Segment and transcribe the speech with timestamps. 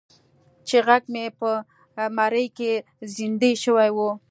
[0.67, 1.51] چې غږ مې په
[2.17, 2.71] مرۍ کې
[3.15, 3.99] زیندۍ شوی و.